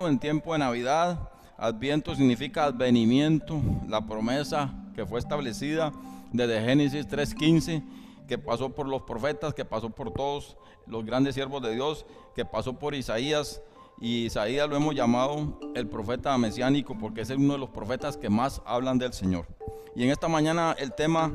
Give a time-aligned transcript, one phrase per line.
[0.00, 5.92] En tiempo de Navidad, Adviento significa advenimiento, la promesa que fue establecida
[6.32, 7.82] desde Génesis 3.15,
[8.28, 10.56] que pasó por los profetas, que pasó por todos
[10.86, 12.06] los grandes siervos de Dios,
[12.36, 13.60] que pasó por Isaías.
[14.00, 18.30] Y Isaías lo hemos llamado el profeta mesiánico porque es uno de los profetas que
[18.30, 19.48] más hablan del Señor.
[19.96, 21.32] Y en esta mañana el tema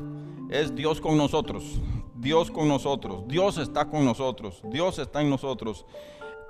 [0.48, 1.82] es Dios con nosotros.
[2.14, 3.28] Dios con nosotros.
[3.28, 4.62] Dios está con nosotros.
[4.70, 5.84] Dios está en nosotros.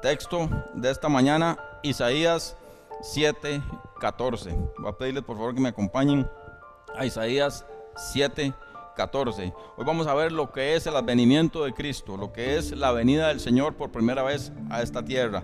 [0.04, 2.58] Texto de esta mañana, Isaías
[3.00, 3.62] 7,
[3.98, 4.54] 14.
[4.76, 6.28] Voy a pedirles por favor que me acompañen
[6.94, 7.64] a Isaías
[8.12, 8.52] 7,
[8.96, 9.54] 14.
[9.78, 12.92] Hoy vamos a ver lo que es el advenimiento de Cristo, lo que es la
[12.92, 15.42] venida del Señor por primera vez a esta tierra.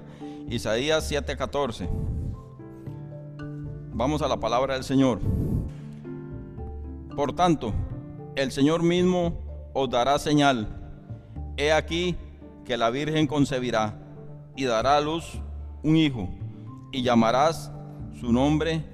[0.51, 1.89] Isaías 7, 14.
[3.95, 5.21] Vamos a la palabra del Señor.
[7.17, 7.73] Por tanto,
[8.37, 9.39] el Señor mismo
[9.73, 10.69] os dará señal.
[11.57, 12.15] He aquí
[12.67, 13.97] que la Virgen concebirá
[14.57, 15.41] y dará a luz
[15.83, 16.29] un hijo
[16.93, 17.73] y llamarás
[18.19, 18.85] su nombre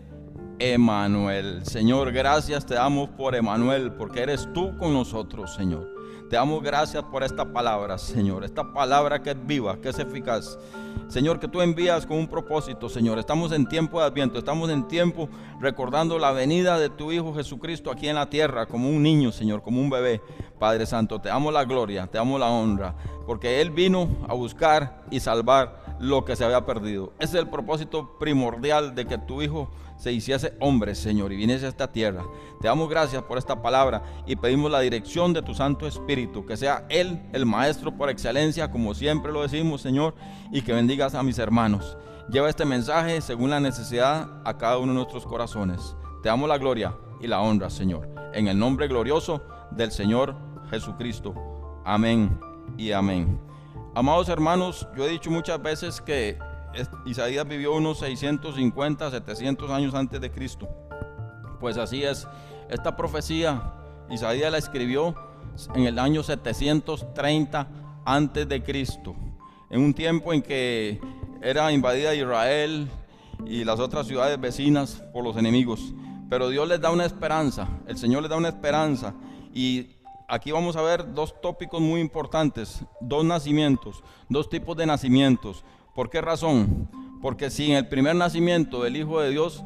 [0.59, 1.65] Emanuel.
[1.67, 5.95] Señor, gracias te damos por Emanuel, porque eres tú con nosotros, Señor.
[6.31, 8.45] Te damos gracias por esta palabra, Señor.
[8.45, 10.59] Esta palabra que es viva, que es eficaz.
[11.09, 13.19] Señor, que tú envías con un propósito, Señor.
[13.19, 15.29] Estamos en tiempo de adviento, estamos en tiempo
[15.61, 19.63] recordando la venida de tu Hijo Jesucristo aquí en la tierra, como un niño, Señor,
[19.63, 20.21] como un bebé.
[20.59, 25.05] Padre Santo, te amo la gloria, te amo la honra, porque Él vino a buscar
[25.11, 27.13] y salvar lo que se había perdido.
[27.21, 31.67] Ese es el propósito primordial de que tu Hijo se hiciese hombre, Señor, y viniese
[31.67, 32.25] a esta tierra.
[32.61, 36.57] Te damos gracias por esta palabra y pedimos la dirección de tu Santo Espíritu, que
[36.57, 40.15] sea Él el Maestro por excelencia, como siempre lo decimos, Señor,
[40.53, 41.97] y que bendigas a mis hermanos.
[42.31, 45.97] Lleva este mensaje según la necesidad a cada uno de nuestros corazones.
[46.23, 50.37] Te damos la gloria y la honra, Señor, en el nombre glorioso del Señor
[50.71, 51.35] Jesucristo.
[51.85, 52.39] Amén
[52.77, 53.41] y amén.
[53.95, 56.39] Amados hermanos, yo he dicho muchas veces que
[57.05, 60.69] Isaías vivió unos 650, 700 años antes de Cristo.
[61.61, 62.27] Pues así es,
[62.69, 63.73] esta profecía
[64.11, 65.15] Isaías la escribió
[65.75, 67.69] en el año 730
[68.05, 69.17] antes de Cristo,
[69.71, 71.01] en un tiempo en que
[71.43, 72.89] era invadida Israel
[73.45, 75.95] y las otras ciudades vecinas por los enemigos.
[76.29, 79.15] Pero Dios les da una esperanza, el Señor les da una esperanza
[79.53, 79.97] y
[80.29, 85.65] aquí vamos a ver dos tópicos muy importantes, dos nacimientos, dos tipos de nacimientos.
[85.97, 86.91] ¿Por qué razón?
[87.23, 89.65] Porque sin el primer nacimiento del Hijo de Dios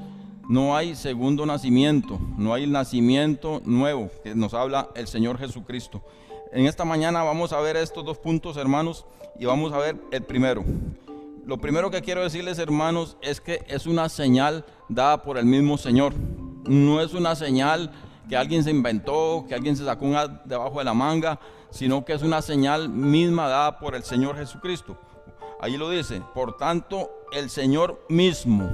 [0.49, 6.05] no hay segundo nacimiento, no hay nacimiento nuevo que nos habla el Señor Jesucristo.
[6.53, 9.07] En esta mañana vamos a ver estos dos puntos, hermanos,
[9.41, 10.65] y vamos a ver el primero.
[11.45, 15.79] Lo primero que quiero decirles, hermanos, es que es una señal dada por el mismo
[15.79, 16.15] Señor.
[16.69, 17.91] No es una señal
[18.29, 20.07] que alguien se inventó, que alguien se sacó
[20.45, 24.97] debajo de la manga, sino que es una señal misma dada por el Señor Jesucristo.
[25.61, 28.69] Allí lo dice, por tanto, el Señor mismo,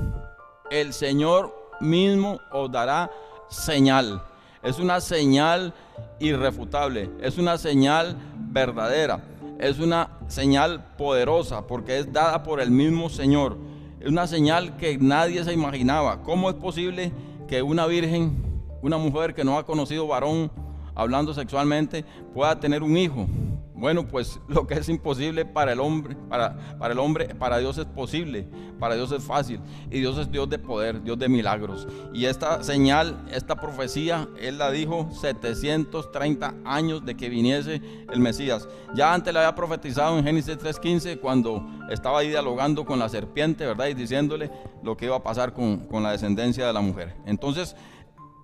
[0.70, 3.10] el Señor mismo os dará
[3.48, 4.22] señal.
[4.62, 5.74] Es una señal
[6.20, 9.24] irrefutable, es una señal verdadera,
[9.58, 13.56] es una señal poderosa porque es dada por el mismo Señor.
[14.00, 16.22] Es una señal que nadie se imaginaba.
[16.22, 17.12] ¿Cómo es posible
[17.48, 18.46] que una virgen
[18.82, 20.50] una mujer que no ha conocido varón
[20.94, 23.26] hablando sexualmente pueda tener un hijo.
[23.76, 27.78] Bueno, pues lo que es imposible para el hombre, para, para el hombre, para Dios
[27.78, 28.48] es posible,
[28.80, 29.60] para Dios es fácil.
[29.90, 31.86] Y Dios es Dios de poder, Dios de milagros.
[32.12, 38.66] Y esta señal, esta profecía, Él la dijo 730 años de que viniese el Mesías.
[38.94, 43.66] Ya antes la había profetizado en Génesis 3.15 cuando estaba ahí dialogando con la serpiente,
[43.66, 43.88] ¿verdad?
[43.88, 44.50] Y diciéndole
[44.82, 47.14] lo que iba a pasar con, con la descendencia de la mujer.
[47.26, 47.76] Entonces,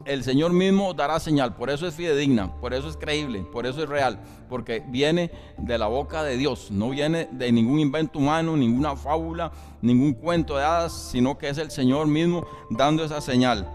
[0.05, 1.55] el Señor mismo dará señal.
[1.55, 5.79] Por eso es fidedigna, por eso es creíble, por eso es real, porque viene de
[5.79, 10.65] la boca de Dios, no viene de ningún invento humano, ninguna fábula, ningún cuento de
[10.65, 13.69] hadas, sino que es el Señor mismo dando esa señal.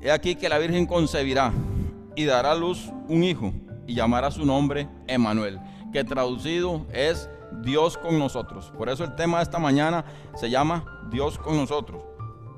[0.00, 1.52] He aquí que la Virgen concebirá
[2.14, 3.52] y dará a luz un hijo
[3.86, 5.60] y llamará su nombre Emanuel,
[5.92, 7.28] que traducido es
[7.62, 8.72] Dios con nosotros.
[8.76, 10.04] Por eso el tema de esta mañana
[10.34, 12.02] se llama Dios con nosotros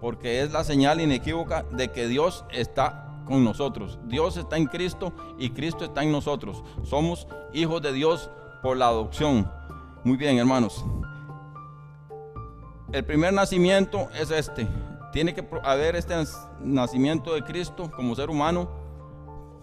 [0.00, 3.98] porque es la señal inequívoca de que Dios está con nosotros.
[4.06, 6.64] Dios está en Cristo y Cristo está en nosotros.
[6.82, 8.30] Somos hijos de Dios
[8.62, 9.48] por la adopción.
[10.02, 10.84] Muy bien, hermanos.
[12.90, 14.66] El primer nacimiento es este.
[15.12, 16.14] Tiene que haber este
[16.60, 18.70] nacimiento de Cristo como ser humano,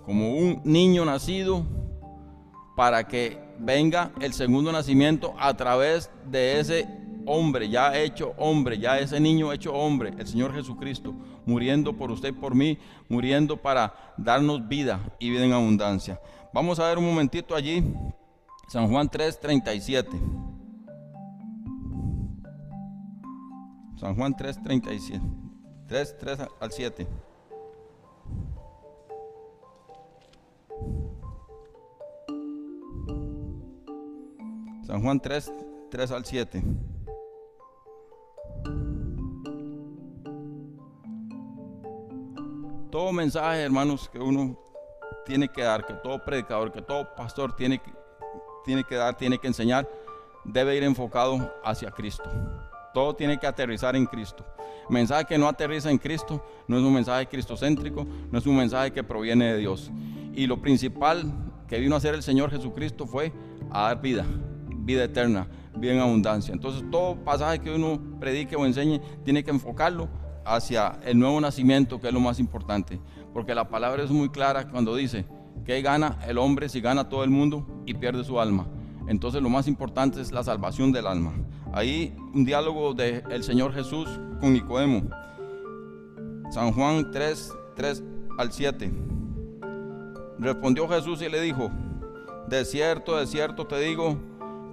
[0.06, 1.66] como un niño nacido,
[2.76, 6.88] para que venga el segundo nacimiento a través de ese
[7.26, 11.14] hombre, ya hecho hombre, ya ese niño hecho hombre, el Señor Jesucristo,
[11.46, 12.78] muriendo por usted y por mí,
[13.10, 16.20] muriendo para darnos vida y vida en abundancia.
[16.54, 17.84] Vamos a ver un momentito allí,
[18.68, 20.10] San Juan 3, 37.
[24.00, 25.22] San Juan 3, 37.
[25.88, 27.08] 3, 3 al 7.
[34.86, 35.54] San Juan 3,
[35.90, 36.64] 3 al 7.
[43.16, 44.58] Mensaje, hermanos, que uno
[45.26, 47.82] tiene que dar, que todo predicador, que todo pastor tiene
[48.66, 49.88] tiene que dar, tiene que enseñar,
[50.44, 52.30] debe ir enfocado hacia Cristo.
[52.94, 54.44] Todo tiene que aterrizar en Cristo.
[54.90, 58.92] Mensaje que no aterriza en Cristo no es un mensaje cristocéntrico, no es un mensaje
[58.92, 59.92] que proviene de Dios.
[60.34, 61.32] Y lo principal
[61.68, 63.32] que vino a hacer el Señor Jesucristo fue
[63.72, 64.26] a dar vida,
[64.70, 66.54] vida eterna, vida en abundancia.
[66.54, 70.08] Entonces todo pasaje que uno predique o enseñe tiene que enfocarlo
[70.46, 73.00] hacia el nuevo nacimiento, que es lo más importante.
[73.34, 75.26] Porque la palabra es muy clara cuando dice
[75.66, 78.68] que gana el hombre si gana todo el mundo y pierde su alma.
[79.08, 81.34] Entonces lo más importante es la salvación del alma.
[81.74, 84.08] Ahí un diálogo del Señor Jesús
[84.40, 85.10] con Nicodemo.
[86.52, 88.04] San Juan 3, 3
[88.38, 88.92] al 7.
[90.40, 91.70] Respondió Jesús y le dijo,
[92.48, 94.18] de cierto, de cierto te digo,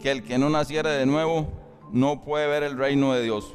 [0.00, 1.48] que el que no naciere de nuevo
[1.92, 3.54] no puede ver el reino de Dios.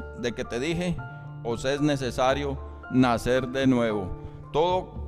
[0.21, 0.95] de que te dije,
[1.43, 2.57] os es necesario
[2.91, 4.09] nacer de nuevo.
[4.51, 5.01] Todo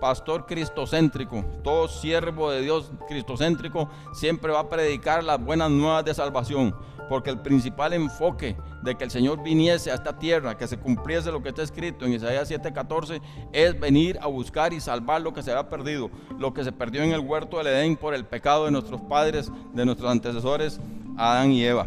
[0.00, 6.12] pastor cristocéntrico, todo siervo de Dios cristocéntrico siempre va a predicar las buenas nuevas de
[6.12, 6.74] salvación,
[7.08, 11.32] porque el principal enfoque de que el Señor viniese a esta tierra, que se cumpliese
[11.32, 13.22] lo que está escrito en Isaías 7:14,
[13.52, 17.02] es venir a buscar y salvar lo que se había perdido, lo que se perdió
[17.02, 20.80] en el huerto del Edén por el pecado de nuestros padres, de nuestros antecesores,
[21.16, 21.86] Adán y Eva.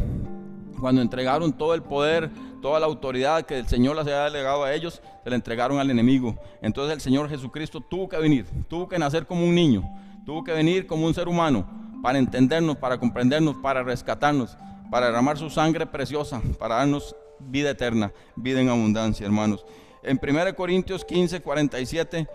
[0.80, 2.30] Cuando entregaron todo el poder,
[2.60, 5.90] toda la autoridad que el Señor les había delegado a ellos, se la entregaron al
[5.90, 6.36] enemigo.
[6.62, 9.82] Entonces el Señor Jesucristo tuvo que venir, tuvo que nacer como un niño,
[10.24, 11.66] tuvo que venir como un ser humano
[12.02, 14.56] para entendernos, para comprendernos, para rescatarnos
[14.90, 19.64] para derramar su sangre preciosa, para darnos vida eterna, vida en abundancia, hermanos.
[20.02, 22.26] En 1 Corintios 15, 47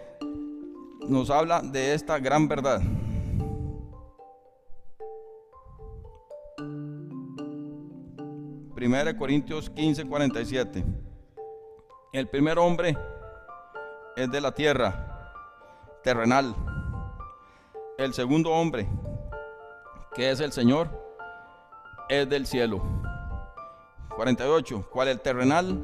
[1.07, 2.81] nos habla de esta gran verdad.
[8.83, 10.83] Primera Corintios 15, 47.
[12.11, 12.97] El primer hombre
[14.17, 15.31] es de la tierra,
[16.03, 16.53] terrenal.
[17.97, 18.89] El segundo hombre,
[20.13, 20.89] que es el Señor,
[22.09, 22.83] es del cielo.
[24.17, 24.89] 48.
[24.91, 25.79] Cual el terrenal,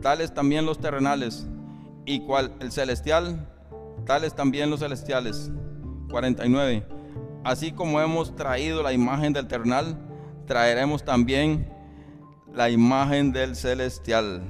[0.00, 1.48] tales también los terrenales.
[2.04, 3.48] Y cual el celestial,
[4.04, 5.50] tales también los celestiales.
[6.10, 6.86] 49.
[7.42, 9.98] Así como hemos traído la imagen del terrenal,
[10.46, 11.74] traeremos también
[12.56, 14.40] la imagen del celestial.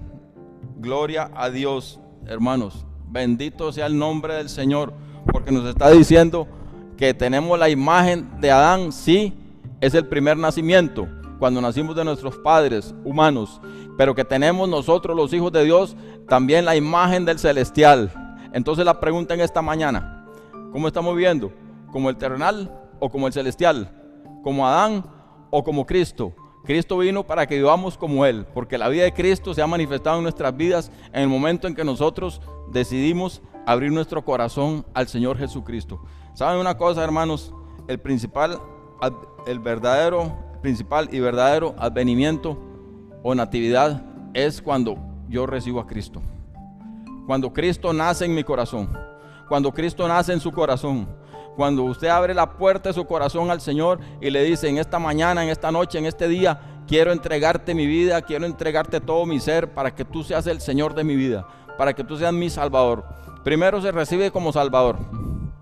[0.77, 2.87] Gloria a Dios, hermanos.
[3.09, 4.93] Bendito sea el nombre del Señor,
[5.33, 6.47] porque nos está diciendo
[6.97, 9.35] que tenemos la imagen de Adán, sí,
[9.81, 11.09] es el primer nacimiento,
[11.41, 13.61] cuando nacimos de nuestros padres humanos,
[13.99, 15.97] pero que tenemos nosotros los hijos de Dios
[16.29, 18.13] también la imagen del celestial.
[18.53, 20.25] Entonces la pregunta en esta mañana,
[20.71, 21.53] ¿cómo estamos viendo?
[21.91, 22.71] ¿Como el terrenal
[23.01, 23.91] o como el celestial?
[24.45, 25.05] ¿Como Adán
[25.51, 26.33] o como Cristo?
[26.67, 30.19] Cristo vino para que vivamos como Él, porque la vida de Cristo se ha manifestado
[30.19, 35.39] en nuestras vidas en el momento en que nosotros decidimos abrir nuestro corazón al Señor
[35.39, 36.01] Jesucristo.
[36.35, 37.55] ¿Saben una cosa, hermanos?
[37.89, 38.61] El principal
[39.47, 42.59] el verdadero, principal y verdadero advenimiento
[43.23, 44.03] o natividad
[44.35, 44.97] es cuando
[45.29, 46.23] yo recibo a Cristo.
[47.27, 48.97] Cuando Cristo nace en mi corazón.
[49.49, 51.09] Cuando Cristo nace en su corazón.
[51.57, 54.99] Cuando usted abre la puerta de su corazón al Señor y le dice en esta
[54.99, 59.41] mañana, en esta noche, en este día, quiero entregarte mi vida, quiero entregarte todo mi
[59.41, 61.47] ser para que tú seas el Señor de mi vida,
[61.79, 63.05] para que tú seas mi Salvador.
[63.43, 64.99] Primero se recibe como Salvador.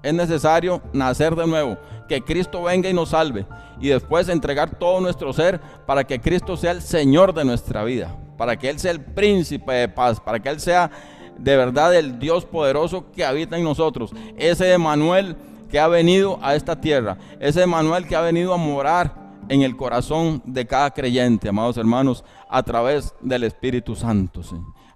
[0.03, 3.47] Es necesario nacer de nuevo que Cristo venga y nos salve
[3.81, 8.17] y después entregar todo nuestro ser para que Cristo sea el Señor de nuestra vida,
[8.37, 10.91] para que Él sea el príncipe de paz, para que Él sea
[11.39, 15.37] de verdad el Dios poderoso que habita en nosotros, ese Emanuel
[15.75, 19.13] que ha venido a esta tierra, ese Emanuel que ha venido a morar
[19.49, 24.43] en el corazón de cada creyente, amados hermanos, a través del Espíritu Santo.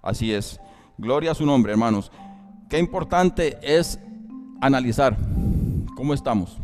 [0.01, 0.57] Así es.
[0.97, 2.13] Gloria a su nombre, hermanos.
[2.69, 3.99] Qué importante es
[4.61, 5.17] analizar
[5.97, 6.57] cómo estamos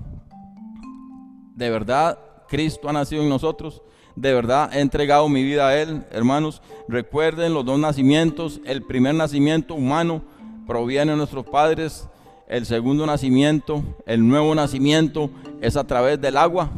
[1.54, 2.18] de verdad
[2.48, 3.82] Cristo ha nacido en nosotros.
[4.16, 6.62] De verdad he entregado mi vida a Él, hermanos.
[6.88, 8.62] Recuerden los dos nacimientos.
[8.66, 10.22] El primer nacimiento humano
[10.68, 12.08] proviene de nuestros padres.
[12.48, 16.70] El segundo nacimiento, el nuevo nacimiento, es a través del agua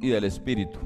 [0.00, 0.78] y del Espíritu.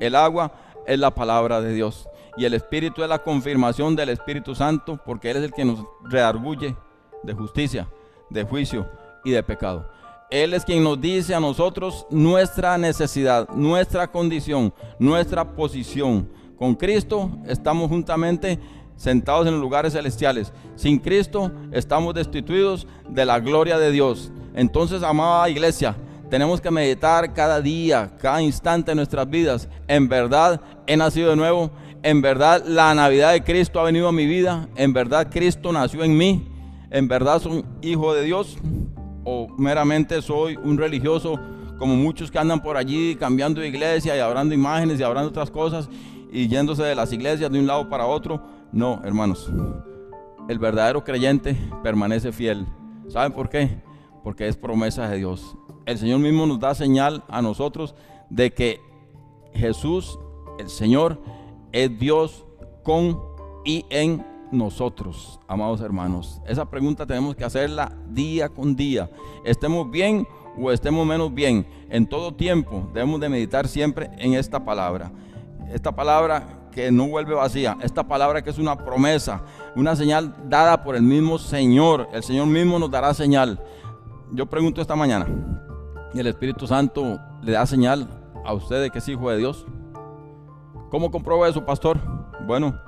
[0.00, 0.52] El agua
[0.86, 5.30] es la palabra de Dios y el Espíritu es la confirmación del Espíritu Santo porque
[5.30, 6.74] Él es el que nos reargulle
[7.22, 7.88] de justicia,
[8.30, 8.86] de juicio
[9.24, 9.90] y de pecado.
[10.30, 16.28] Él es quien nos dice a nosotros nuestra necesidad, nuestra condición, nuestra posición.
[16.58, 18.58] Con Cristo estamos juntamente
[18.96, 20.52] sentados en los lugares celestiales.
[20.74, 24.32] Sin Cristo estamos destituidos de la gloria de Dios.
[24.54, 25.96] Entonces, amada iglesia,
[26.30, 29.68] tenemos que meditar cada día, cada instante de nuestras vidas.
[29.86, 31.70] En verdad he nacido de nuevo.
[32.02, 34.68] En verdad la Navidad de Cristo ha venido a mi vida.
[34.76, 36.48] En verdad Cristo nació en mí.
[36.90, 38.56] En verdad soy hijo de Dios.
[39.24, 41.38] O meramente soy un religioso
[41.78, 45.50] como muchos que andan por allí cambiando de iglesia y hablando imágenes y hablando otras
[45.50, 45.88] cosas
[46.32, 48.42] y yéndose de las iglesias de un lado para otro.
[48.76, 49.50] No, hermanos.
[50.50, 52.66] El verdadero creyente permanece fiel.
[53.08, 53.80] ¿Saben por qué?
[54.22, 55.56] Porque es promesa de Dios.
[55.86, 57.94] El Señor mismo nos da señal a nosotros
[58.28, 58.82] de que
[59.54, 60.18] Jesús,
[60.58, 61.22] el Señor,
[61.72, 62.44] es Dios
[62.82, 63.18] con
[63.64, 66.42] y en nosotros, amados hermanos.
[66.46, 69.08] Esa pregunta tenemos que hacerla día con día.
[69.46, 71.66] Estemos bien o estemos menos bien.
[71.88, 75.10] En todo tiempo debemos de meditar siempre en esta palabra.
[75.72, 77.78] Esta palabra que no vuelve vacía.
[77.80, 79.40] Esta palabra que es una promesa,
[79.74, 82.06] una señal dada por el mismo Señor.
[82.12, 83.58] El Señor mismo nos dará señal.
[84.30, 85.26] Yo pregunto esta mañana,
[86.12, 88.06] ¿el Espíritu Santo le da señal
[88.44, 89.64] a usted de que es hijo de Dios?
[90.90, 91.98] ¿Cómo comprueba eso, pastor?
[92.46, 92.78] Bueno,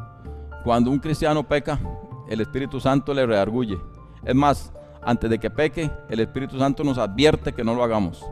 [0.65, 1.81] cuando un cristiano peca,
[2.29, 3.79] el Espíritu Santo le reargulle.
[4.23, 4.71] Es más,
[5.03, 8.23] antes de que peque, el Espíritu Santo nos advierte que no lo hagamos.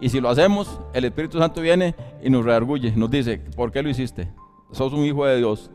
[0.00, 3.80] Y si lo hacemos, el Espíritu Santo viene y nos reargulle, nos dice, ¿por qué
[3.80, 4.34] lo hiciste?
[4.74, 5.70] Sos un hijo de Dios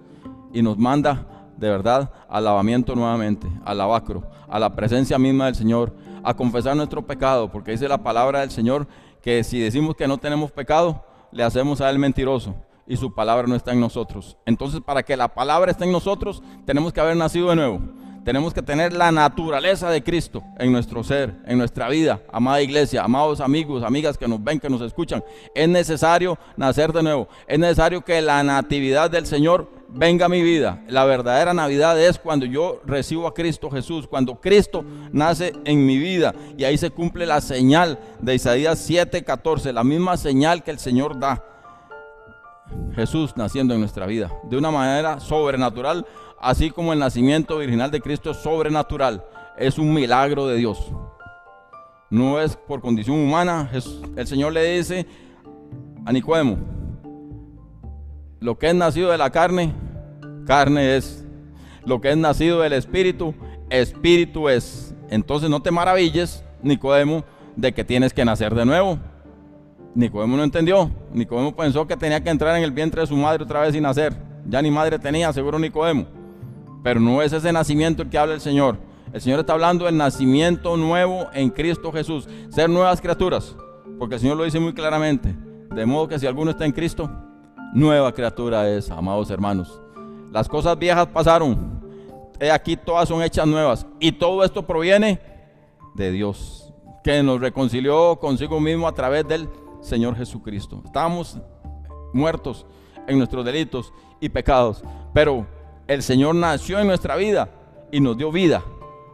[0.53, 1.25] y nos manda
[1.58, 6.75] de verdad al lavamiento nuevamente, al lavacro, a la presencia misma del Señor, a confesar
[6.75, 8.88] nuestro pecado, porque dice la palabra del Señor
[9.22, 12.56] que si decimos que no tenemos pecado, le hacemos a Él mentiroso
[12.88, 14.38] y su palabra no está en nosotros.
[14.46, 17.79] Entonces, para que la palabra esté en nosotros, tenemos que haber nacido de nuevo.
[18.29, 22.21] Tenemos que tener la naturaleza de Cristo en nuestro ser, en nuestra vida.
[22.31, 25.24] Amada iglesia, amados amigos, amigas que nos ven, que nos escuchan.
[25.55, 27.27] Es necesario nacer de nuevo.
[27.48, 30.79] Es necesario que la natividad del Señor venga a mi vida.
[30.89, 35.98] La verdadera Navidad es cuando yo recibo a Cristo Jesús, cuando Cristo nace en mi
[35.98, 36.36] vida.
[36.55, 41.19] Y ahí se cumple la señal de Isaías 7:14, la misma señal que el Señor
[41.19, 41.43] da.
[42.93, 46.05] Jesús naciendo en nuestra vida de una manera sobrenatural
[46.41, 49.24] así como el nacimiento virginal de Cristo es sobrenatural,
[49.58, 50.91] es un milagro de Dios.
[52.10, 53.69] No es por condición humana.
[54.15, 55.05] El Señor le dice
[56.05, 56.58] a Nicodemo,
[58.39, 59.74] lo que es nacido de la carne,
[60.46, 61.25] carne es.
[61.86, 63.34] Lo que es nacido del Espíritu,
[63.69, 64.96] Espíritu es.
[65.10, 67.24] Entonces no te maravilles, Nicodemo,
[67.55, 68.98] de que tienes que nacer de nuevo.
[69.93, 70.89] Nicodemo no entendió.
[71.13, 73.81] Nicodemo pensó que tenía que entrar en el vientre de su madre otra vez y
[73.81, 74.15] nacer.
[74.48, 76.19] Ya ni madre tenía, seguro Nicodemo.
[76.83, 78.77] Pero no es ese nacimiento el que habla el Señor.
[79.12, 82.27] El Señor está hablando del nacimiento nuevo en Cristo Jesús.
[82.50, 83.55] Ser nuevas criaturas.
[83.98, 85.36] Porque el Señor lo dice muy claramente.
[85.74, 87.09] De modo que si alguno está en Cristo,
[87.74, 89.81] nueva criatura es, amados hermanos.
[90.31, 91.79] Las cosas viejas pasaron.
[92.39, 93.86] He aquí todas son hechas nuevas.
[94.00, 95.19] Y todo esto proviene
[95.95, 96.71] de Dios.
[97.03, 99.50] Que nos reconcilió consigo mismo a través del
[99.81, 100.81] Señor Jesucristo.
[100.86, 101.39] Estábamos
[102.13, 102.65] muertos
[103.07, 104.83] en nuestros delitos y pecados.
[105.13, 105.48] Pero
[105.89, 107.50] el Señor nació en nuestra vida
[107.91, 108.63] y nos dio vida,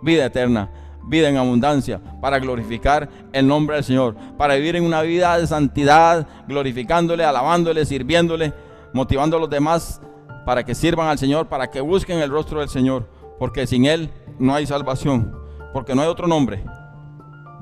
[0.02, 0.70] vida eterna,
[1.08, 5.48] vida en abundancia, para glorificar el nombre del Señor, para vivir en una vida de
[5.48, 8.54] santidad, glorificándole, alabándole, sirviéndole,
[8.94, 10.02] motivando a los demás
[10.46, 14.12] para que sirvan al Señor, para que busquen el rostro del Señor, porque sin Él
[14.38, 15.34] no hay salvación,
[15.72, 16.62] porque no hay otro nombre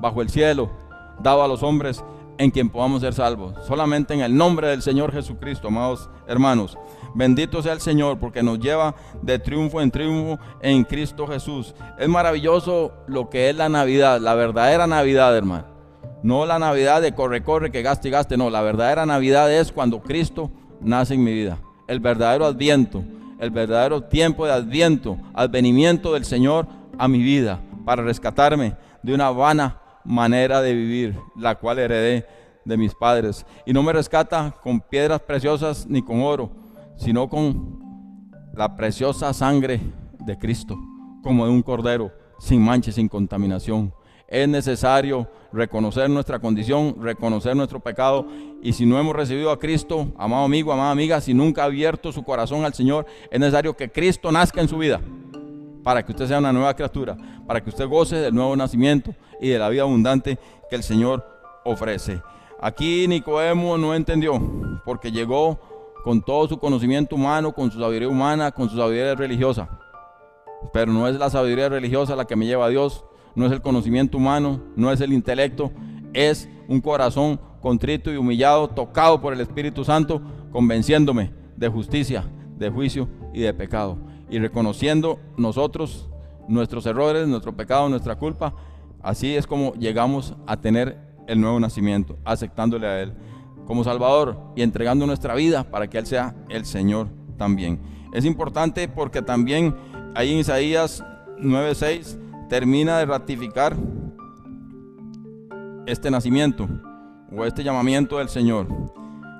[0.00, 0.70] bajo el cielo
[1.22, 2.04] dado a los hombres
[2.38, 3.54] en quien podamos ser salvos.
[3.64, 6.76] Solamente en el nombre del Señor Jesucristo, amados hermanos.
[7.14, 11.74] Bendito sea el Señor porque nos lleva de triunfo en triunfo en Cristo Jesús.
[11.96, 15.66] Es maravilloso lo que es la Navidad, la verdadera Navidad, hermano.
[16.24, 18.36] No la Navidad de corre, corre, que gaste y gaste.
[18.36, 21.58] No, la verdadera Navidad es cuando Cristo nace en mi vida.
[21.86, 23.04] El verdadero adviento,
[23.38, 26.66] el verdadero tiempo de adviento, advenimiento del Señor
[26.98, 32.26] a mi vida para rescatarme de una vana manera de vivir, la cual heredé
[32.64, 33.46] de mis padres.
[33.66, 36.63] Y no me rescata con piedras preciosas ni con oro
[36.96, 37.80] sino con
[38.54, 39.80] la preciosa sangre
[40.20, 40.76] de Cristo,
[41.22, 43.92] como de un cordero, sin mancha, sin contaminación.
[44.28, 48.26] es necesario reconocer nuestra condición, reconocer nuestro pecado.
[48.62, 52.10] Y si no hemos recibido a Cristo, amado amigo, amada amiga, si nunca ha abierto
[52.10, 55.00] su corazón al Señor, es necesario que Cristo nazca en su vida
[55.84, 59.50] para que usted sea una nueva criatura, para que usted goce del nuevo nacimiento y
[59.50, 61.24] de la vida abundante que el Señor
[61.64, 62.20] ofrece.
[62.60, 64.40] Aquí Nicodemo no entendió,
[64.84, 65.60] porque llegó
[66.04, 69.70] con todo su conocimiento humano, con su sabiduría humana, con su sabiduría religiosa.
[70.70, 73.62] Pero no es la sabiduría religiosa la que me lleva a Dios, no es el
[73.62, 75.72] conocimiento humano, no es el intelecto,
[76.12, 80.20] es un corazón contrito y humillado, tocado por el Espíritu Santo,
[80.52, 83.96] convenciéndome de justicia, de juicio y de pecado.
[84.28, 86.10] Y reconociendo nosotros
[86.48, 88.54] nuestros errores, nuestro pecado, nuestra culpa,
[89.02, 93.14] así es como llegamos a tener el nuevo nacimiento, aceptándole a Él
[93.66, 97.80] como Salvador y entregando nuestra vida para que Él sea el Señor también.
[98.12, 99.74] Es importante porque también
[100.14, 101.04] ahí en Isaías
[101.38, 102.18] 9:6
[102.48, 103.76] termina de ratificar
[105.86, 106.68] este nacimiento
[107.36, 108.68] o este llamamiento del Señor.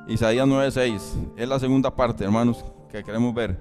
[0.08, 1.00] Isaías 9:6
[1.36, 3.58] es la segunda parte, hermanos, que queremos ver.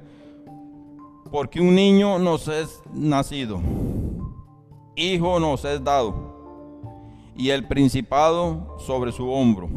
[1.32, 3.60] Porque un niño nos es nacido,
[4.96, 6.13] hijo nos es dado,
[7.36, 9.70] y el principado sobre su hombro,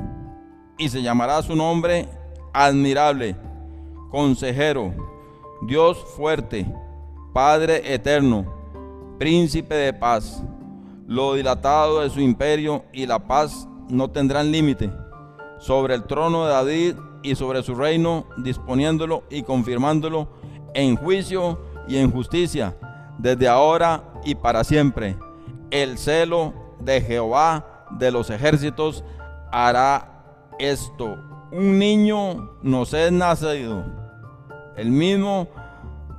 [0.79, 2.09] y se llamará su nombre
[2.53, 3.37] admirable,
[4.11, 4.93] consejero,
[5.63, 6.67] Dios fuerte,
[7.33, 8.57] Padre eterno
[9.19, 10.43] príncipe de paz.
[11.07, 14.91] Lo dilatado de su imperio y la paz no tendrán límite
[15.59, 20.29] sobre el trono de David y sobre su reino, disponiéndolo y confirmándolo
[20.75, 22.77] en juicio y en justicia,
[23.19, 25.17] desde ahora y para siempre.
[25.71, 29.05] El celo de Jehová de los ejércitos
[29.51, 30.16] hará
[30.59, 31.17] esto.
[31.53, 33.85] Un niño nos es nacido,
[34.77, 35.49] el mismo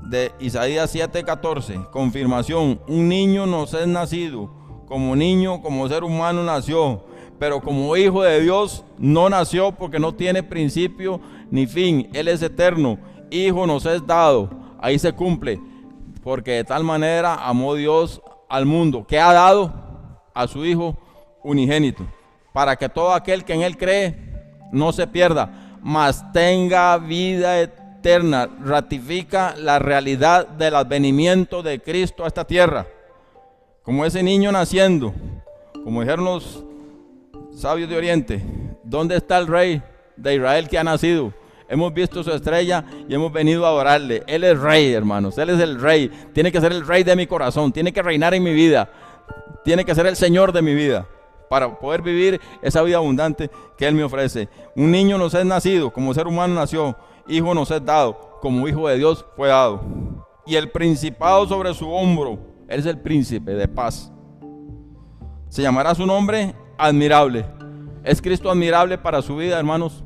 [0.04, 4.50] de Isaías 7:14, confirmación, un niño nos es nacido,
[4.88, 7.04] como niño, como ser humano nació,
[7.38, 11.20] pero como hijo de Dios no nació porque no tiene principio
[11.52, 12.98] ni fin, Él es eterno,
[13.30, 15.60] hijo nos es dado, ahí se cumple,
[16.24, 19.74] porque de tal manera amó Dios al mundo, que ha dado
[20.34, 20.98] a su Hijo
[21.44, 22.06] unigénito,
[22.54, 24.27] para que todo aquel que en Él cree
[24.72, 25.50] no se pierda,
[25.82, 32.86] mas tenga vida eterna ratifica la realidad del advenimiento de Cristo a esta tierra.
[33.84, 35.14] Como ese niño naciendo,
[35.84, 36.64] como dijeron los
[37.56, 38.44] sabios de Oriente,
[38.84, 39.82] ¿dónde está el rey
[40.16, 41.34] de Israel que ha nacido?
[41.70, 44.24] Hemos visto su estrella y hemos venido a adorarle.
[44.28, 45.38] Él es rey, hermanos.
[45.38, 46.10] Él es el rey.
[46.34, 47.74] Tiene que ser el rey de mi corazón.
[47.74, 48.90] Tiene que reinar en mi vida.
[49.66, 51.06] Tiene que ser el Señor de mi vida
[51.50, 54.50] para poder vivir esa vida abundante que Él me ofrece.
[54.76, 56.96] Un niño nos es nacido, como ser humano nació,
[57.28, 59.82] hijo nos es dado, como hijo de Dios fue dado.
[60.46, 64.12] Y el principado sobre su hombro, Él es el príncipe de paz.
[65.50, 67.46] Se llamará su nombre admirable.
[68.04, 70.04] ¿Es Cristo admirable para su vida, hermanos?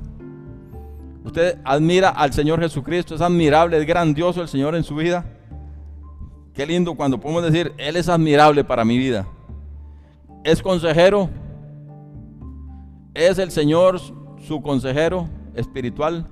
[1.24, 5.26] Usted admira al Señor Jesucristo, es admirable, es grandioso el Señor en su vida.
[6.54, 9.28] Qué lindo cuando podemos decir, Él es admirable para mi vida.
[10.44, 11.30] Es consejero,
[13.14, 16.28] es el Señor su consejero espiritual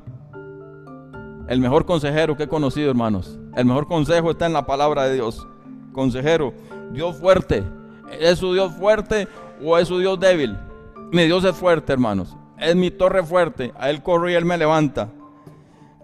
[1.50, 3.40] el mejor consejero que he conocido, hermanos.
[3.56, 5.48] El mejor consejo está en la palabra de Dios.
[5.94, 6.54] Consejero,
[6.92, 7.64] Dios fuerte.
[8.20, 9.28] ¿Es su Dios fuerte
[9.64, 10.56] o es su Dios débil?
[11.12, 12.38] Mi Dios es fuerte, hermanos.
[12.60, 13.74] Es mi torre fuerte.
[13.80, 15.10] A Él corro y Él me levanta.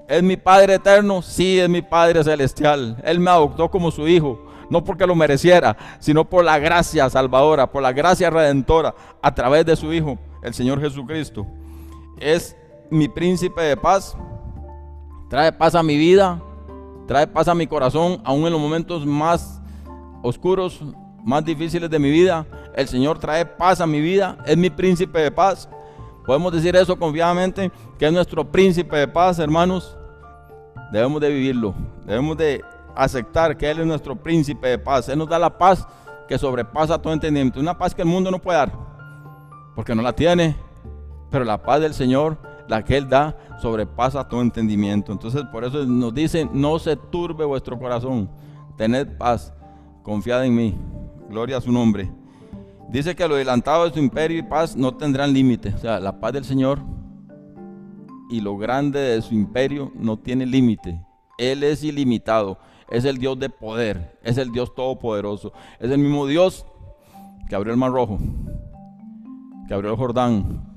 [0.07, 1.21] ¿Es mi Padre eterno?
[1.21, 2.97] Sí, es mi Padre celestial.
[3.03, 4.44] Él me adoptó como su hijo.
[4.69, 9.65] No porque lo mereciera, sino por la gracia salvadora, por la gracia redentora a través
[9.65, 11.45] de su Hijo, el Señor Jesucristo.
[12.19, 12.55] Es
[12.89, 14.15] mi príncipe de paz
[15.29, 16.41] trae paz a mi vida,
[17.07, 19.61] trae paz a mi corazón, aún en los momentos más
[20.21, 20.81] oscuros,
[21.23, 22.45] más difíciles de mi vida.
[22.75, 25.67] El Señor trae paz a mi vida, es mi príncipe de paz.
[26.25, 29.97] Podemos decir eso confiadamente, que es nuestro príncipe de paz, hermanos.
[30.91, 31.75] Debemos de vivirlo,
[32.05, 32.61] debemos de
[32.95, 35.09] aceptar que Él es nuestro príncipe de paz.
[35.09, 35.87] Él nos da la paz
[36.27, 37.59] que sobrepasa todo entendimiento.
[37.59, 38.71] Una paz que el mundo no puede dar,
[39.75, 40.55] porque no la tiene.
[41.29, 45.11] Pero la paz del Señor, la que Él da, sobrepasa todo entendimiento.
[45.11, 48.29] Entonces por eso nos dice, no se turbe vuestro corazón,
[48.77, 49.53] tened paz,
[50.03, 50.77] confiad en mí.
[51.29, 52.11] Gloria a su nombre.
[52.89, 55.73] Dice que lo adelantado de su imperio y paz no tendrán límite.
[55.73, 56.79] O sea, la paz del Señor
[58.29, 61.01] y lo grande de su imperio no tiene límite.
[61.37, 62.59] Él es ilimitado.
[62.89, 64.17] Es el Dios de poder.
[64.23, 65.53] Es el Dios todopoderoso.
[65.79, 66.65] Es el mismo Dios
[67.49, 68.19] que abrió el mar rojo.
[69.67, 70.75] Que abrió el Jordán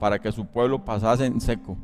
[0.00, 1.76] para que su pueblo pasase en seco.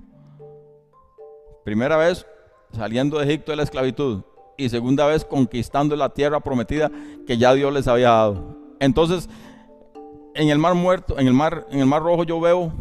[1.65, 2.27] Primera vez
[2.73, 4.23] saliendo de Egipto de la esclavitud
[4.57, 6.91] y segunda vez conquistando la tierra prometida
[7.27, 8.57] que ya Dios les había dado.
[8.81, 9.29] Entonces,
[10.35, 12.73] en el mar muerto, en el mar, en el mar rojo yo veo,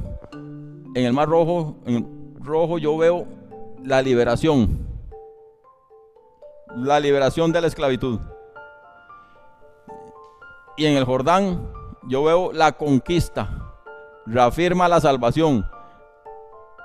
[0.96, 3.26] en el mar rojo, en el rojo yo veo
[3.84, 4.88] la liberación,
[6.76, 8.20] la liberación de la esclavitud.
[10.78, 11.68] Y en el Jordán
[12.08, 13.76] yo veo la conquista,
[14.26, 15.66] reafirma la salvación,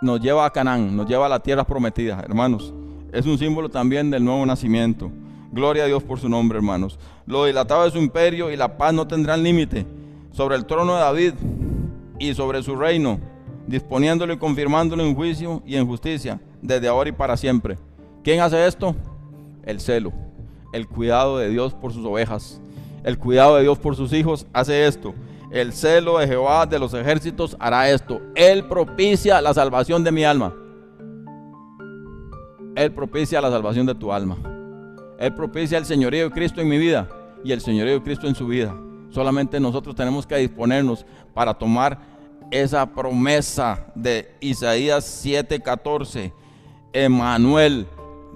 [0.02, 2.72] nos lleva a Canaán, nos lleva a la tierra prometida, hermanos.
[3.12, 5.10] Es un símbolo también del nuevo nacimiento.
[5.50, 6.98] Gloria a Dios por su nombre, hermanos.
[7.26, 9.86] Lo dilatado de su imperio y la paz no tendrán límite
[10.32, 11.34] sobre el trono de David
[12.18, 13.18] y sobre su reino,
[13.66, 17.78] disponiéndolo y confirmándolo en juicio y en justicia, desde ahora y para siempre.
[18.22, 18.94] ¿Quién hace esto?
[19.64, 20.12] El celo,
[20.72, 22.60] el cuidado de Dios por sus ovejas,
[23.04, 25.14] el cuidado de Dios por sus hijos hace esto.
[25.50, 28.20] El celo de Jehová de los ejércitos hará esto.
[28.34, 30.54] Él propicia la salvación de mi alma.
[32.74, 34.36] Él propicia la salvación de tu alma.
[35.18, 37.08] Él propicia el señorío de Cristo en mi vida
[37.42, 38.76] y el señorío de Cristo en su vida.
[39.10, 41.98] Solamente nosotros tenemos que disponernos para tomar
[42.50, 46.32] esa promesa de Isaías 7:14.
[46.92, 47.86] Emanuel,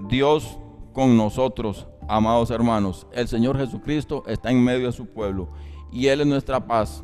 [0.09, 0.59] Dios
[0.93, 3.07] con nosotros, amados hermanos.
[3.13, 5.49] El Señor Jesucristo está en medio de su pueblo
[5.91, 7.03] y Él es nuestra paz,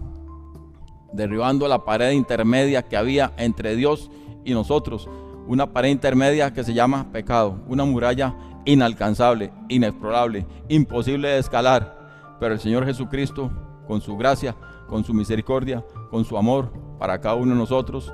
[1.13, 4.11] derribando la pared intermedia que había entre Dios
[4.45, 5.09] y nosotros.
[5.47, 12.37] Una pared intermedia que se llama pecado, una muralla inalcanzable, inexplorable, imposible de escalar.
[12.39, 13.51] Pero el Señor Jesucristo,
[13.87, 14.55] con su gracia,
[14.89, 18.13] con su misericordia, con su amor para cada uno de nosotros,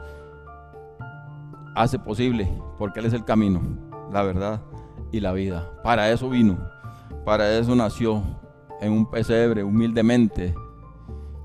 [1.74, 3.60] hace posible, porque Él es el camino,
[4.12, 4.60] la verdad
[5.14, 5.70] y la vida.
[5.84, 6.58] Para eso vino,
[7.24, 8.20] para eso nació
[8.80, 10.52] en un pesebre humildemente.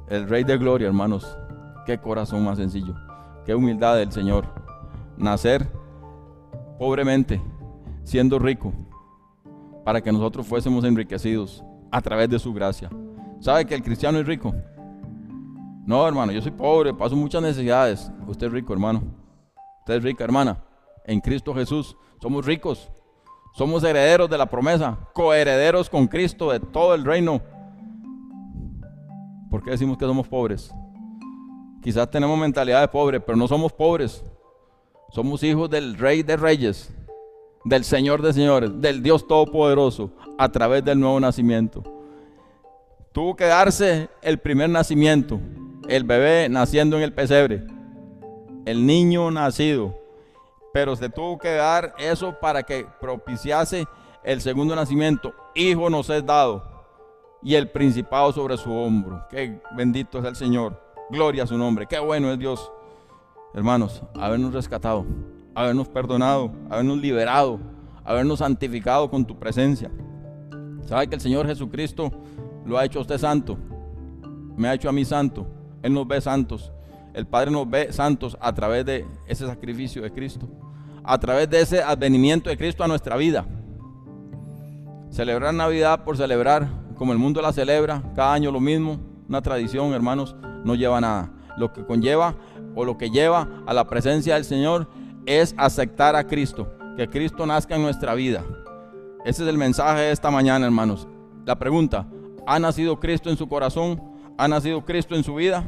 [0.08, 1.38] El Rey de Gloria, hermanos,
[1.86, 2.96] qué corazón más sencillo,
[3.46, 4.46] qué humildad del Señor.
[5.18, 5.70] Nacer
[6.80, 7.40] pobremente,
[8.04, 8.74] siendo rico,
[9.86, 12.90] para que nosotros fuésemos enriquecidos a través de su gracia.
[13.40, 14.52] ¿Sabe que el cristiano es rico?
[15.86, 18.12] No, hermano, yo soy pobre, paso muchas necesidades.
[18.26, 19.04] Usted es rico, hermano.
[19.82, 20.64] Usted es rica, hermana.
[21.06, 22.90] En Cristo Jesús somos ricos.
[23.54, 27.42] Somos herederos de la promesa, coherederos con Cristo de todo el reino.
[29.50, 30.72] ¿Por qué decimos que somos pobres?
[31.82, 34.24] Quizás tenemos mentalidad de pobre, pero no somos pobres.
[35.12, 36.94] Somos hijos del Rey de Reyes,
[37.66, 41.84] del Señor de Señores, del Dios Todopoderoso, a través del nuevo nacimiento.
[43.12, 45.40] Tuvo que darse el primer nacimiento,
[45.88, 47.66] el bebé naciendo en el pesebre,
[48.66, 49.99] el niño nacido
[50.74, 53.88] pero se tuvo que dar eso para que propiciase
[54.24, 55.34] el segundo nacimiento.
[55.56, 56.64] Hijo nos es dado
[57.42, 59.26] y el principado sobre su hombro.
[59.30, 60.80] Qué bendito es el Señor.
[61.10, 61.88] Gloria a su nombre.
[61.88, 62.72] Qué bueno es Dios.
[63.54, 65.06] Hermanos, habernos rescatado,
[65.56, 67.60] habernos perdonado, habernos liberado,
[68.04, 69.90] habernos santificado con tu presencia.
[70.86, 72.12] ¿Sabe que el Señor Jesucristo
[72.66, 73.58] lo ha hecho a usted santo?
[74.56, 75.48] Me ha hecho a mí santo.
[75.82, 76.72] Él nos ve santos.
[77.14, 80.48] El Padre nos ve santos a través de ese sacrificio de Cristo,
[81.04, 83.46] a través de ese advenimiento de Cristo a nuestra vida.
[85.10, 89.94] Celebrar Navidad por celebrar, como el mundo la celebra, cada año lo mismo, una tradición,
[89.94, 91.32] hermanos, no lleva nada.
[91.58, 92.36] Lo que conlleva
[92.76, 94.88] o lo que lleva a la presencia del Señor
[95.26, 98.44] es aceptar a Cristo, que Cristo nazca en nuestra vida.
[99.26, 101.08] Ese es el mensaje de esta mañana, hermanos.
[101.46, 102.08] La pregunta,
[102.46, 104.02] ¿ha nacido Cristo en su corazón?
[104.38, 105.66] ¿Ha nacido Cristo en su vida?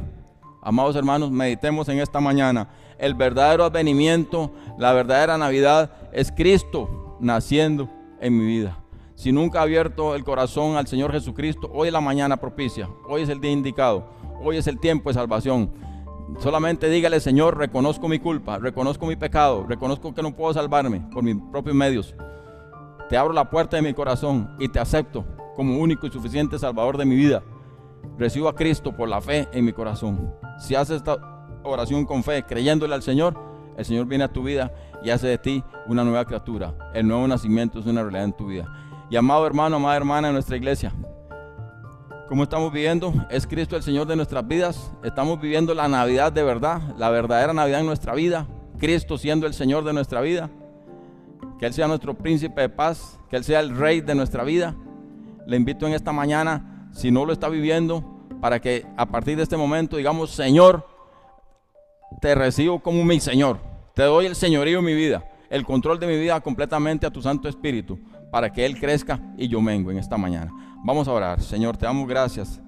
[0.64, 2.68] Amados hermanos, meditemos en esta mañana.
[2.96, 8.78] El verdadero advenimiento, la verdadera Navidad es Cristo naciendo en mi vida.
[9.16, 13.22] Si nunca ha abierto el corazón al Señor Jesucristo, hoy es la mañana propicia, hoy
[13.22, 14.08] es el día indicado,
[14.40, 15.72] hoy es el tiempo de salvación.
[16.38, 21.24] Solamente dígale, Señor, reconozco mi culpa, reconozco mi pecado, reconozco que no puedo salvarme por
[21.24, 22.14] mis propios medios.
[23.08, 25.24] Te abro la puerta de mi corazón y te acepto
[25.56, 27.42] como único y suficiente Salvador de mi vida.
[28.16, 30.41] Recibo a Cristo por la fe en mi corazón.
[30.62, 31.18] Si haces esta
[31.64, 33.34] oración con fe, creyéndole al Señor,
[33.76, 34.72] el Señor viene a tu vida
[35.02, 36.72] y hace de ti una nueva criatura.
[36.94, 38.72] El nuevo nacimiento es una realidad en tu vida.
[39.10, 40.92] Y amado hermano, amada hermana de nuestra iglesia,
[42.28, 43.12] ¿cómo estamos viviendo?
[43.28, 44.92] ¿Es Cristo el Señor de nuestras vidas?
[45.02, 46.80] ¿Estamos viviendo la Navidad de verdad?
[46.96, 48.46] ¿La verdadera Navidad en nuestra vida?
[48.78, 50.48] ¿Cristo siendo el Señor de nuestra vida?
[51.58, 54.76] Que Él sea nuestro príncipe de paz, que Él sea el rey de nuestra vida.
[55.44, 58.11] Le invito en esta mañana, si no lo está viviendo,
[58.42, 60.84] para que a partir de este momento digamos, Señor,
[62.20, 63.60] te recibo como mi Señor.
[63.94, 67.22] Te doy el señorío en mi vida, el control de mi vida completamente a tu
[67.22, 68.00] Santo Espíritu,
[68.32, 70.50] para que Él crezca y yo mengo en esta mañana.
[70.82, 71.40] Vamos a orar.
[71.40, 72.60] Señor, te damos gracias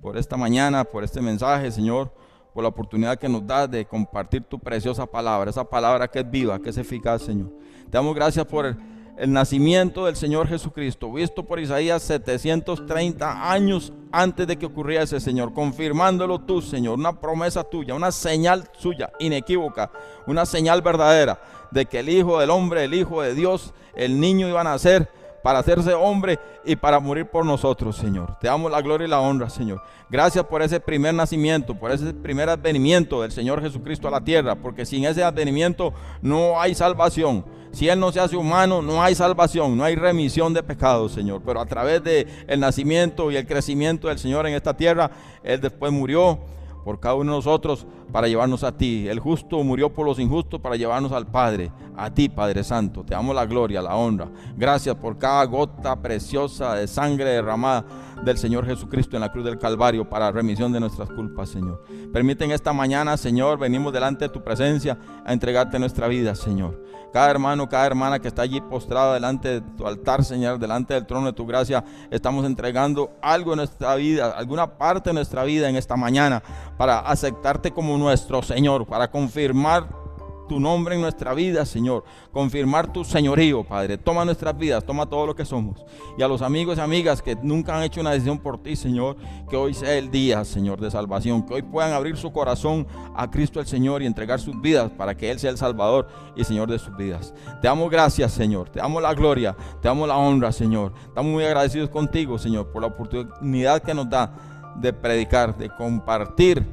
[0.00, 2.10] por esta mañana, por este mensaje, Señor,
[2.54, 6.30] por la oportunidad que nos das de compartir tu preciosa palabra, esa palabra que es
[6.30, 7.52] viva, que es eficaz, Señor.
[7.90, 8.78] Te damos gracias por el
[9.26, 15.52] nacimiento del Señor Jesucristo, visto por Isaías 730 años antes de que ocurriera ese Señor,
[15.52, 19.90] confirmándolo tú, Señor, una promesa tuya, una señal suya, inequívoca,
[20.26, 24.48] una señal verdadera de que el Hijo del Hombre, el Hijo de Dios, el niño
[24.48, 25.10] iba a nacer
[25.48, 28.36] para hacerse hombre y para morir por nosotros, Señor.
[28.38, 29.80] Te damos la gloria y la honra, Señor.
[30.10, 34.56] Gracias por ese primer nacimiento, por ese primer advenimiento del Señor Jesucristo a la tierra,
[34.56, 37.46] porque sin ese advenimiento no hay salvación.
[37.72, 41.40] Si Él no se hace humano, no hay salvación, no hay remisión de pecados, Señor.
[41.42, 45.10] Pero a través del el nacimiento y el crecimiento del Señor en esta tierra,
[45.42, 46.40] Él después murió
[46.88, 49.08] por cada uno de nosotros para llevarnos a ti.
[49.08, 53.04] El justo murió por los injustos para llevarnos al Padre, a ti, Padre Santo.
[53.04, 54.30] Te damos la gloria, la honra.
[54.56, 57.84] Gracias por cada gota preciosa de sangre derramada
[58.24, 61.84] del Señor Jesucristo en la cruz del Calvario para remisión de nuestras culpas, Señor.
[62.10, 64.96] Permiten esta mañana, Señor, venimos delante de tu presencia
[65.26, 66.82] a entregarte nuestra vida, Señor.
[67.12, 71.06] Cada hermano, cada hermana que está allí postrada delante de tu altar, Señor, delante del
[71.06, 75.68] trono de tu gracia, estamos entregando algo en nuestra vida, alguna parte de nuestra vida
[75.68, 76.42] en esta mañana
[76.76, 80.07] para aceptarte como nuestro Señor, para confirmar
[80.48, 82.04] tu nombre en nuestra vida, Señor.
[82.32, 83.98] Confirmar tu señorío, Padre.
[83.98, 85.84] Toma nuestras vidas, toma todo lo que somos.
[86.16, 89.16] Y a los amigos y amigas que nunca han hecho una decisión por ti, Señor,
[89.48, 91.44] que hoy sea el día, Señor, de salvación.
[91.44, 95.16] Que hoy puedan abrir su corazón a Cristo el Señor y entregar sus vidas para
[95.16, 97.34] que Él sea el Salvador y Señor de sus vidas.
[97.60, 98.70] Te damos gracias, Señor.
[98.70, 100.92] Te damos la gloria, te damos la honra, Señor.
[101.06, 104.32] Estamos muy agradecidos contigo, Señor, por la oportunidad que nos da
[104.76, 106.64] de predicar, de compartir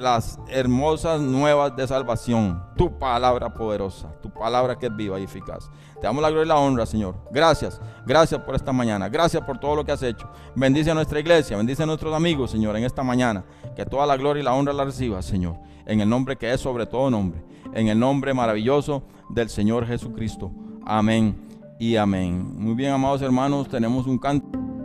[0.00, 2.62] las hermosas nuevas de salvación.
[2.76, 5.70] Tu palabra poderosa, tu palabra que es viva y eficaz.
[6.00, 7.14] Te damos la gloria y la honra, Señor.
[7.30, 9.08] Gracias, gracias por esta mañana.
[9.08, 10.28] Gracias por todo lo que has hecho.
[10.54, 13.44] Bendice a nuestra iglesia, bendice a nuestros amigos, Señor, en esta mañana.
[13.76, 15.56] Que toda la gloria y la honra la reciba, Señor.
[15.86, 17.44] En el nombre que es sobre todo nombre.
[17.74, 20.50] En el nombre maravilloso del Señor Jesucristo.
[20.86, 21.36] Amén
[21.78, 22.54] y amén.
[22.56, 24.79] Muy bien, amados hermanos, tenemos un canto.